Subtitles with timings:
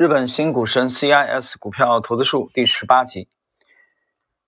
[0.00, 3.28] 日本新股神 CIS 股票投资术第十八集。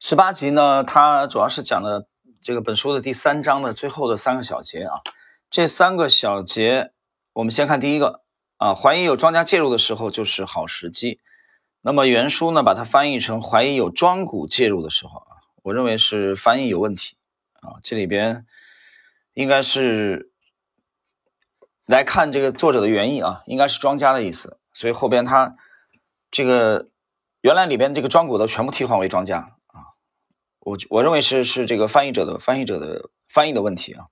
[0.00, 2.08] 十八集呢，它主要是讲了
[2.41, 5.02] 这个本书的第三章的最后的三个小节啊。
[5.50, 6.92] 这三个小节，
[7.34, 8.23] 我们先看第一个
[8.57, 11.20] 啊，怀疑有庄家介入的时候就是好时机。
[11.82, 17.16] 那么原书呢，把它翻译成怀疑有庄股介入的时候啊，我认为是翻译有问题
[17.61, 17.77] 啊。
[17.82, 18.46] 这里边
[19.34, 20.30] 应该是
[21.84, 24.57] 来看这个作者的原意啊，应该是庄家的意思。
[24.73, 25.57] 所以后边他
[26.30, 26.88] 这个
[27.41, 29.96] 原来里边这个庄股的全部替换为庄家啊，
[30.60, 34.06] 我我认为是是这个翻译者的翻译者的翻译的问题啊。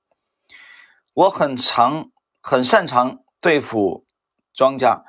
[1.15, 4.07] 我很常很擅长对付
[4.55, 5.05] 庄家，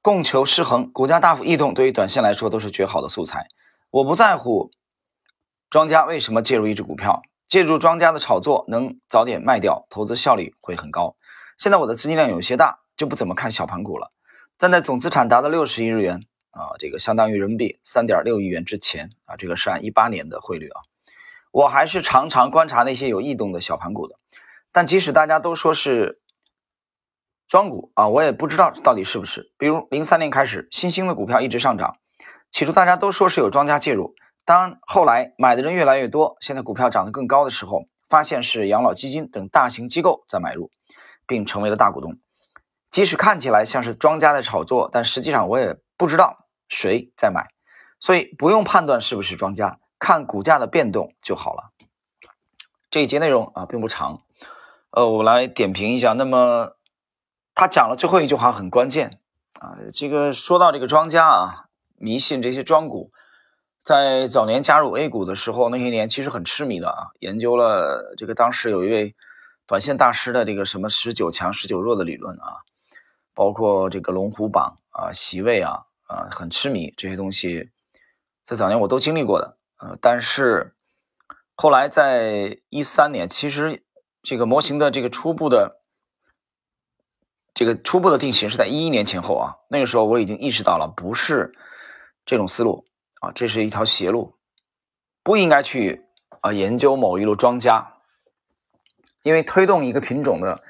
[0.00, 3.48] 供求失衡，股价大幅异动，对于短线来说都是绝好的素材。
[3.90, 4.70] 我不在乎
[5.68, 11.16] 庄家为什么介入一只股票，借助庄家的炒作能早点卖掉，投资效率会很高。
[11.58, 14.12] 现在我的资金量有些大，就不怎么看小盘股了。
[14.62, 20.82] 但在总资产达到六十亿日元啊，这个相当于人民币三点六亿元之前啊，这个是按一八年的汇率啊，
[21.50, 24.16] 我还是常常观察那些有异动的小盘股的。
[24.70, 26.20] 但即使大家都说是
[27.48, 29.50] 庄股啊，我也不知道到底是不是。
[29.56, 31.96] 比如零三年开始，新兴的股票一直上涨，
[32.50, 40.70] 起初大家都说是有庄家介入，当后来买的人越来越多，现在股票涨得更高的时候，发现是养老基金等大型机构在买入，
[41.26, 42.18] 并成为了大股东。
[42.90, 47.48] 即使看起来像是庄家在炒作，但实际上我也不知道谁在买，
[48.00, 51.70] 所以不用判断是不是庄家，看股价的变动就好了。
[52.90, 54.22] 这一节内容啊并不长，
[54.90, 56.14] 呃，我来点评一下。
[56.14, 56.72] 那么
[57.54, 59.20] 他讲了最后一句话很关键
[59.60, 61.66] 啊，这个说到这个庄家啊，
[61.96, 63.12] 迷信这些庄股，
[63.84, 69.14] 在早年加入 A 股的时候，那些年其实很痴迷的啊，研究了这个当时有一位
[69.66, 72.66] 短线大师的这个什么十九强十九弱的理论啊。
[73.34, 77.70] 包括这个龙虎榜啊、席位啊、啊很痴迷这些东西，
[78.42, 79.56] 在早年我都经历过的。
[79.78, 80.74] 呃，但是
[81.54, 83.82] 后来在一三年，其实
[84.22, 85.80] 这个模型的这个初步的
[87.54, 89.56] 这个初步的定型是在一一年前后啊。
[89.68, 91.54] 那个时候我已经意识到了，不是
[92.26, 92.86] 这种思路
[93.20, 94.34] 啊，这是一条邪路，
[95.22, 96.04] 不应该去
[96.40, 97.94] 啊研究某一路庄家，
[99.22, 100.62] 因为推动一个品种的。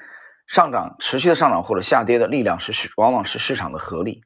[0.51, 4.21] 上涨持续的上涨或者下跌的力量是市，往往是市场的合力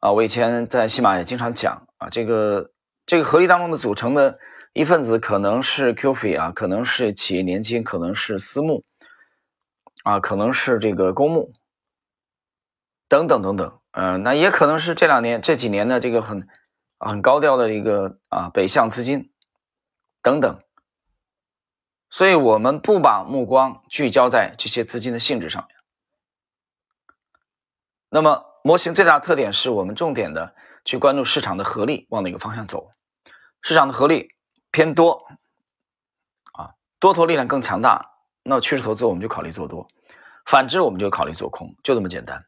[0.00, 0.10] 啊。
[0.10, 2.72] 我以前在喜马也经常讲啊，这个
[3.06, 4.40] 这个合力当中的组成的
[4.72, 8.82] 一份子可能是 QF 啊，可能是企业年金，可能是私募
[10.02, 11.52] 啊，可能是这个公募
[13.08, 13.78] 等等等等。
[13.92, 16.48] 嗯，那也可能是这两年这几年的这个很
[16.98, 19.30] 很高调的一个啊北向资金
[20.20, 20.63] 等等。
[22.14, 25.76] 所以，我们不把目光聚焦在这些资金的性质上面。
[28.08, 30.54] 那么，模型最大的特点是我们重点的
[30.84, 32.92] 去关注市场的合力往哪个方向走。
[33.62, 34.32] 市场的合力
[34.70, 35.26] 偏多，
[36.52, 38.12] 啊，多头力量更强大，
[38.44, 39.88] 那趋势投资我们就考虑做多；
[40.46, 42.44] 反之，我们就考虑做空，就这么简单。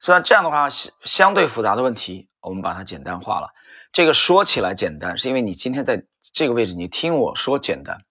[0.00, 3.52] 虽然这样的话相对复杂的问题，我们把它简单化了。
[3.92, 8.02] 这个说起来简单，是因为你今天在这个位置，你听我说简单。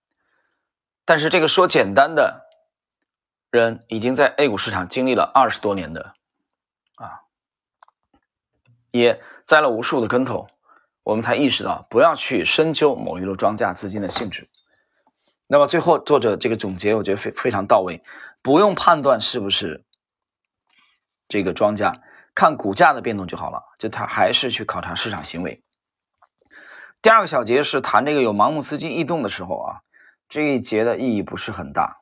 [1.08, 2.50] 但是这个说简单的
[3.50, 6.14] 人，已经在 A 股市场经历了二十多年的
[6.96, 7.24] 啊，
[8.92, 10.50] 也栽了无数的跟头，
[11.04, 14.50] 我们才意识到不要去深究某一路庄家资金的性质。
[15.48, 18.04] 那么最后作者这个总结，我觉得非非常到位，
[18.42, 19.86] 不用判断是不是
[21.30, 21.94] 这个庄家，
[22.36, 23.64] 看股价的变动就好了。
[23.80, 25.64] 就他还是去考察市场行为。
[27.02, 29.87] 第二个小节是谈这个有盲目资金异动的时候啊。
[30.30, 32.02] 这一节的意义不是很大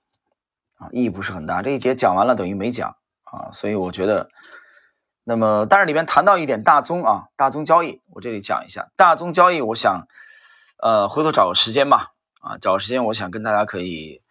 [0.77, 1.61] 啊，意义不是很大。
[1.61, 4.29] 这一节讲完了等于没讲啊，所以我觉得，
[5.23, 9.61] 那么但是里面谈到一点大宗啊，大宗交易，我这里讲一下大宗交易。
[9.61, 10.07] 我想，
[10.81, 14.21] 呃，回头找个时间吧，啊，找个时间，我想跟大家可以，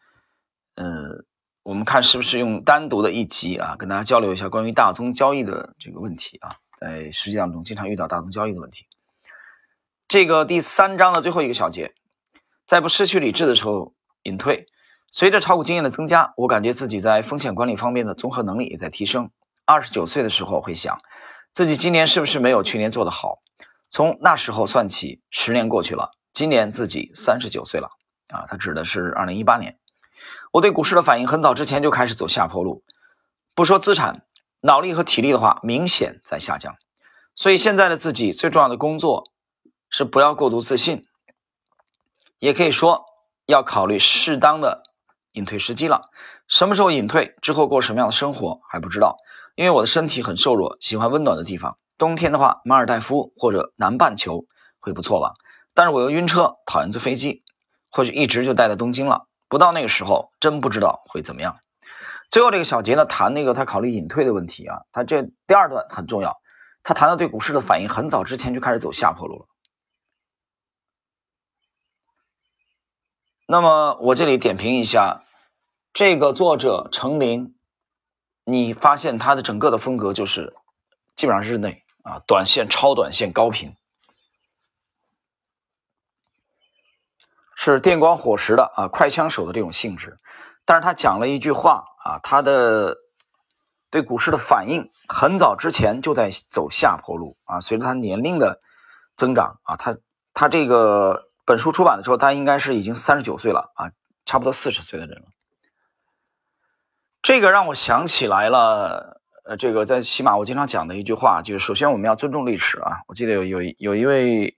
[0.75, 1.25] 嗯，
[1.62, 8.87] 我们看是不是用单独的一集啊，跟大家交流一下关于大宗交易的这个问题啊，在实际当中经常遇到大宗交易的问题。
[10.08, 11.94] 这个第三章的最后一个小节。
[12.66, 14.66] 在不失去理智的时候隐退。
[15.11, 19.31] 随着炒股经验的增加，我感觉自己在风险管理方面的综合能力也在提升。
[19.64, 21.00] 二十九岁的时候会想，
[21.52, 23.38] 自己今年是不是没有去年做得好？
[23.90, 27.90] 从那时候算起，十年过去了，今年自己三十九岁了。
[28.28, 29.78] 啊，他指的是二零一八年。
[30.50, 32.82] 我对股市的反应很早之前就开始走下坡路，
[33.55, 34.25] 不说资产、
[34.62, 36.75] 脑力和体力的话，明显在下降。
[37.37, 39.31] 所以现在的自己最重要的工作
[39.90, 41.06] 是不要过度自信。
[42.44, 43.06] 也可以说
[43.46, 44.82] 要考虑适当的
[45.32, 46.11] 隐退时机了。
[46.46, 49.17] 什么时候隐退，之后过什么样的生活还不知道。
[49.55, 54.44] 因为我的身体很瘦弱，喜欢温暖的地方，冬天的话，马尔代夫或者南半球
[54.79, 55.32] 会不错吧。
[55.73, 57.43] 但是我又晕车，讨厌坐飞机，
[57.91, 59.26] 或许一直就待在东京了。
[59.49, 61.56] 不到那个时候，真不知道会怎么样。
[62.31, 66.37] 最后这个小杰呢，谈那个他考虑隐退的问题啊，他这第二段很重要，
[66.82, 69.46] 他谈到对股市的反应，很早之前就开始走下坡路了。
[73.46, 75.23] 那么我这里点评一下，
[75.93, 77.55] 这个作者程林，
[78.44, 80.56] 你发现他的整个的风格就是
[81.14, 83.76] 基本上日内啊，短线、超短线、高频，
[87.55, 90.19] 是电光火石的啊，快枪手的这种性质。
[90.64, 92.96] 但是他讲了一句话啊，他的
[93.91, 97.61] 对股市的反应很早之前就在走下坡路啊。
[97.61, 98.62] 随着他年龄的
[99.17, 99.99] 增长啊，他
[100.32, 103.91] 他这个本书出版的时候，他应该是已经三十九岁了啊，
[104.25, 105.26] 差不多四十岁的人了。
[107.23, 113.02] 这个让我想起来了，呃，这个在起码我经常讲的一句话，就是首先我们要尊重历史啊。
[113.08, 114.56] 我记得有有有一位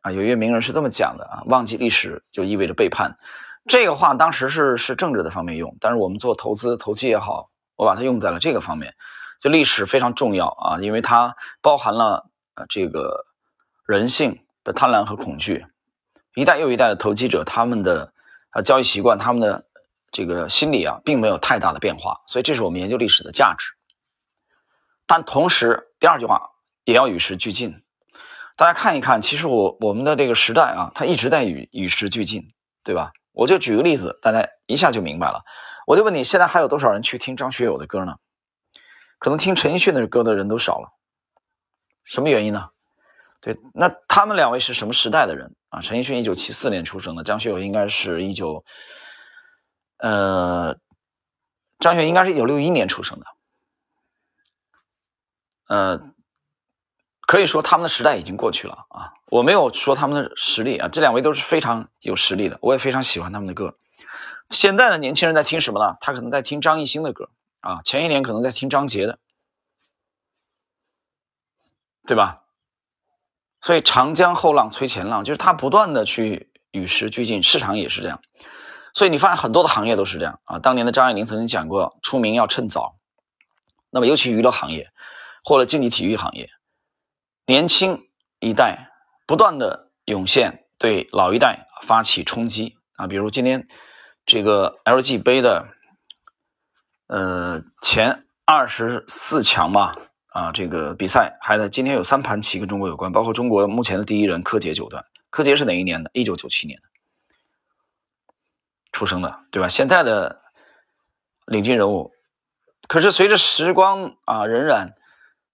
[0.00, 3.18] 啊，有一位名人是这么讲的啊，忘记历史就意味着背叛。
[3.68, 8.94] 这个话当时是是政治的方面用，但是我们做投资投机也好，我把它用在了这个方面。
[9.40, 13.26] 就历史非常重要啊，因为它包含了呃这个
[13.86, 15.66] 人性的贪婪和恐惧，
[16.36, 18.12] 一代又一代的投机者他们的
[18.50, 19.64] 啊交易习惯，他们的
[20.10, 23.72] 这个心理啊并没有太大的变化，所以这是我们研究历史的价值。
[25.06, 26.50] 但同时，第二句话
[26.84, 27.82] 也要与时俱进。
[28.54, 32.52] 大家看一看，其实我我们的这个时代啊，它一直在与与时俱进，
[32.84, 33.12] 对吧？
[33.32, 35.42] 我就举个例子，大家一下就明白了。
[35.86, 38.16] 我就问你，现在还有多少人去听张学友的歌呢？
[39.18, 40.92] 可能听陈奕迅的歌的人都少了。
[42.04, 42.68] 什么原因呢？
[43.40, 45.82] 对，那他们两位是什么时代的人啊？
[45.82, 48.64] 陈奕迅一九七四年出生的，张学友应该是一九，
[49.98, 50.76] 呃，
[51.78, 53.26] 张学应该是一九六一年出生的，
[55.68, 56.12] 呃。
[57.28, 59.10] 可以说他们的时代已经过去了啊！
[59.32, 63.76] 我没有说他们的实力啊，这两位都是非常有实力的，我也非常喜欢他们的歌。
[64.48, 65.96] 现在的年轻人在听什么呢？
[66.00, 67.28] 他可能在听张艺兴的歌
[67.62, 69.18] 啊，前一年可能在听张杰的，
[72.06, 72.44] 对吧？
[73.66, 78.22] 所以长江后浪推前浪，就是他不断的去与时俱进，市场也是这样。
[78.94, 80.60] 所以你发现很多的行业都是这样啊。
[80.60, 82.94] 当年的张爱玲曾经讲过，出名要趁早。
[83.90, 84.86] 那么尤其娱乐行业
[85.42, 86.48] 或者竞技体育行业。
[87.44, 88.06] 年轻
[88.38, 88.92] 一代
[89.26, 93.08] 不断的涌现，对老一代发起冲击啊！
[93.08, 93.66] 比如今天
[94.26, 95.66] 这个 LG 杯的
[97.08, 99.96] 呃前二十四强吧
[100.36, 105.02] 啊，这个比赛还在今天有三盘棋跟中国有关，包括中国目前的第一人柯洁九段。
[105.30, 106.10] 柯洁是哪一年的？
[106.12, 106.78] 一九九七年
[108.92, 109.68] 出生的，对吧？
[109.70, 110.42] 现在的
[111.46, 112.12] 领军人物，
[112.86, 114.92] 可是随着时光啊荏苒。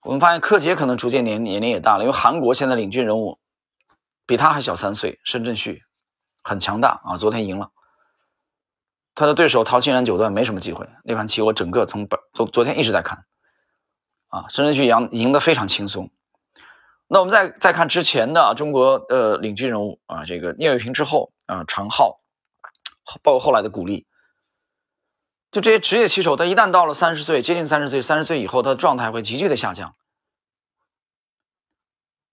[0.03, 3.39] 我们发现柯洁可能逐渐年年龄也大了，因为韩国现在领军人物
[4.27, 5.85] 比他还小三岁，申正旭
[6.43, 7.71] 很强大啊，昨天赢了，
[9.15, 13.25] 他的对手陶金然九段没什么机会，那盘棋我整个从本昨昨天一直在看，
[14.33, 16.11] 啊，申正旭赢赢得非常轻松。
[17.07, 22.23] 那我们再再看之前的中国的领军人物啊，这个聂卫平之后啊，常浩，
[23.23, 24.07] 包括后来的古力。
[25.51, 29.95] 就这些职业棋手，他一旦到了三十岁，接近三十岁，三十岁以后，他的状态会急剧的下降。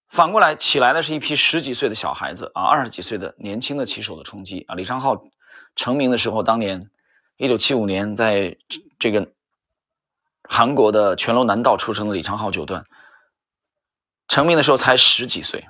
[0.08, 4.74] 反过来，起来的是一批十几岁的小孩子啊，二十几岁的年轻的棋手的冲击啊。
[4.74, 5.20] 李昌镐
[5.76, 6.90] 成名的时候，当年
[7.36, 8.56] 一九七五年，在
[8.98, 9.30] 这个
[10.52, 12.84] 韩国的全罗南道出生的李昌镐九段，
[14.26, 15.64] 成名的时候才十几岁，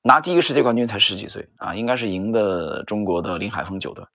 [0.00, 4.06] 拿第一个世界冠军才十几岁啊，应该是赢的中国的林海峰九段。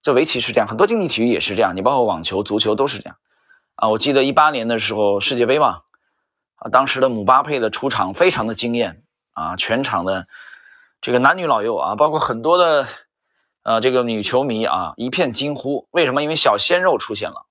[0.00, 1.76] 这围棋是这样，很多竞技体育也是这样。
[1.76, 3.18] 你包括网球、足球都是这样
[3.74, 3.90] 啊。
[3.90, 5.82] 我记得一八年的时候世界杯嘛，
[6.54, 9.02] 啊，当时的姆巴佩的出场非常的惊艳
[9.34, 10.26] 啊，全场的
[11.02, 12.88] 这个男女老幼啊，包括很多的
[13.62, 15.86] 呃这个女球迷啊，一片惊呼。
[15.90, 16.22] 为什么？
[16.22, 17.44] 因为小鲜肉出现了。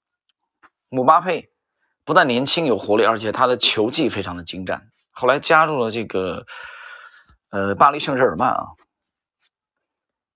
[0.89, 1.49] 姆巴佩
[2.03, 4.89] 不但年轻有活力，而且他的球技非常的精湛。
[5.11, 6.45] 后来加入了这个
[7.49, 8.65] 呃巴黎圣日耳曼啊，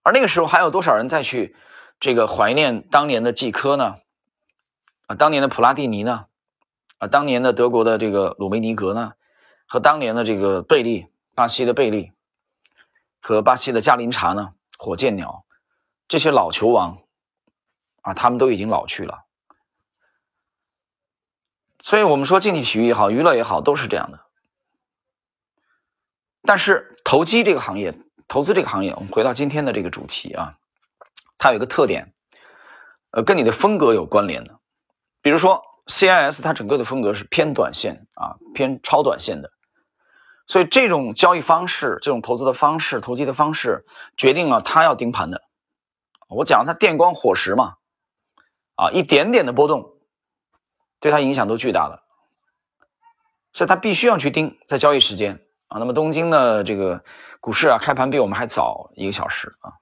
[0.03, 1.55] 而那个时候还有多少人再去？
[1.99, 3.97] 这个怀念当年的季科呢，
[5.07, 6.27] 啊，当年的普拉蒂尼呢，
[6.97, 9.15] 啊，当年的德国的这个鲁梅尼格呢，
[9.67, 12.13] 和当年的这个贝利，巴西的贝利，
[13.21, 15.43] 和巴西的加林查呢，火箭鸟，
[16.07, 16.97] 这些老球王，
[18.01, 19.25] 啊，他们都已经老去了。
[21.79, 24.19] 所以我们说竞技体育也好，娱乐也好，都是这样的。
[26.43, 27.93] 但是投机这个行业，
[28.27, 30.55] 投资这个行业，我们回到今天的这个主题啊。
[31.37, 32.13] 它有一个特点，
[33.11, 34.59] 呃，跟你的风格有关联的。
[35.21, 39.49] 比如说，CIS 它整个的风格是偏短线啊，偏超短线的，
[40.47, 43.85] 所以这种交易方式、这种投资的方式、投机的方式，
[44.17, 45.43] 决定了它要盯盘的。
[46.27, 47.75] 我讲它电光火石嘛，
[48.75, 49.98] 啊，一点点的波动，
[50.99, 52.03] 对他影响都巨大的，
[53.53, 55.79] 所以他必须要去盯在交易时间啊。
[55.79, 57.03] 那么东京的这个
[57.39, 59.73] 股市啊，开盘比我们还早一个小时啊。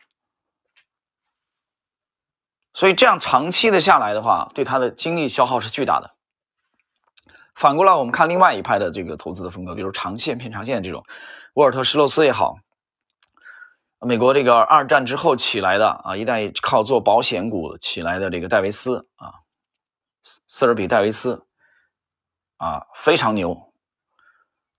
[2.73, 6.13] 所以这样长期的下来的话，对他的精力消耗是巨大的。
[7.55, 11.03] 反过来，我们看另外一派的这个投资的风格，比如长线偏长线这种，
[11.55, 12.59] 沃尔特施洛斯也好，
[13.99, 19.33] 美国这个二战之后起来的啊，一代靠做保险股起来的这个戴维斯啊，
[20.47, 21.45] 斯尔比戴维斯
[22.57, 23.73] 啊，非常牛。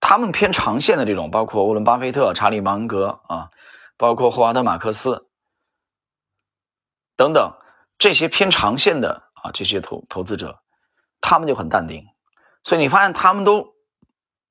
[0.01, 3.51] 他们偏长线的这种，包括沃伦巴菲特、查理芒格啊，
[3.97, 5.29] 包括霍华德马克思
[7.17, 7.55] 等等。
[7.99, 10.61] 这些偏长线的啊，这些投投资者，
[11.21, 12.07] 他们就很淡定，
[12.63, 13.75] 所以你发现他们都，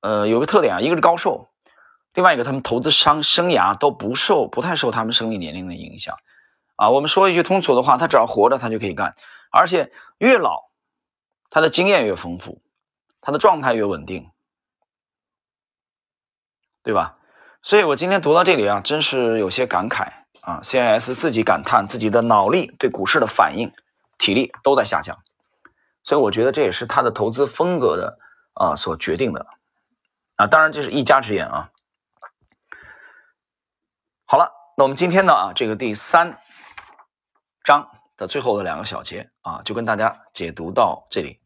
[0.02, 1.48] 呃，有个特点啊，一个是高寿，
[2.12, 6.14] 另外一个他们投资商生涯都不受不太受他们生理年龄的影响，
[6.76, 9.16] 啊，我们说一句通俗的话，他只要活着，他就可以干，
[9.50, 10.67] 而且越老，
[11.50, 12.62] 他的经验越丰富，
[13.20, 14.30] 他的状态越稳定，
[16.82, 17.18] 对吧？
[17.62, 20.12] 所以我今天读到这里啊，真是有些感慨。
[20.40, 23.70] 啊，CIS 自己感叹自己的脑力对股市的反应、
[24.16, 25.22] 体力都在下降，
[26.02, 28.18] 所以我觉得这也是他的投资风格的
[28.54, 29.46] 啊所决定的
[30.36, 30.46] 啊。
[30.46, 31.70] 当然这是一家之言啊。
[34.24, 36.40] 好了，那我们今天呢啊这个第三
[37.62, 41.38] 章的最后的两个小节啊，就跟大家解读到这里。